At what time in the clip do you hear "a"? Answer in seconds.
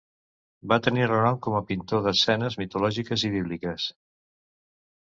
1.59-1.63